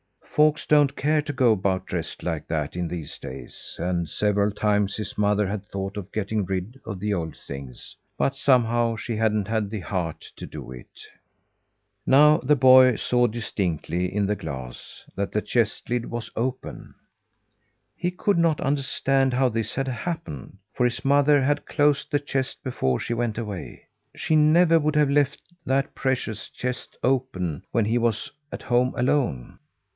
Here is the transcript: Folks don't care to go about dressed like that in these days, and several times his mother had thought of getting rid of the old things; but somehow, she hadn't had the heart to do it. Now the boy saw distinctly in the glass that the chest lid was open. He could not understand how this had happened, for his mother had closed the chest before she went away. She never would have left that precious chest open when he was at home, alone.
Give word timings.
Folks 0.35 0.65
don't 0.65 0.95
care 0.95 1.21
to 1.23 1.33
go 1.33 1.51
about 1.51 1.85
dressed 1.85 2.23
like 2.23 2.47
that 2.47 2.75
in 2.75 2.87
these 2.87 3.19
days, 3.19 3.75
and 3.77 4.09
several 4.09 4.49
times 4.49 4.95
his 4.95 5.15
mother 5.17 5.45
had 5.45 5.63
thought 5.65 5.95
of 5.97 6.11
getting 6.11 6.43
rid 6.45 6.79
of 6.85 6.99
the 6.99 7.13
old 7.13 7.35
things; 7.37 7.95
but 8.17 8.35
somehow, 8.35 8.95
she 8.95 9.17
hadn't 9.17 9.47
had 9.47 9.69
the 9.69 9.81
heart 9.81 10.21
to 10.37 10.47
do 10.47 10.71
it. 10.71 11.01
Now 12.05 12.37
the 12.37 12.55
boy 12.55 12.95
saw 12.95 13.27
distinctly 13.27 14.11
in 14.11 14.25
the 14.25 14.37
glass 14.37 15.03
that 15.15 15.33
the 15.33 15.41
chest 15.41 15.87
lid 15.89 16.07
was 16.09 16.31
open. 16.35 16.95
He 17.95 18.09
could 18.09 18.37
not 18.39 18.59
understand 18.61 19.33
how 19.35 19.49
this 19.49 19.75
had 19.75 19.89
happened, 19.89 20.57
for 20.73 20.85
his 20.85 21.05
mother 21.05 21.43
had 21.43 21.67
closed 21.67 22.09
the 22.09 22.19
chest 22.21 22.63
before 22.63 22.99
she 22.99 23.13
went 23.13 23.37
away. 23.37 23.85
She 24.15 24.35
never 24.35 24.79
would 24.79 24.95
have 24.95 25.11
left 25.11 25.41
that 25.65 25.93
precious 25.93 26.49
chest 26.49 26.97
open 27.03 27.65
when 27.71 27.85
he 27.85 27.99
was 27.99 28.31
at 28.51 28.63
home, 28.63 28.95
alone. 28.97 29.59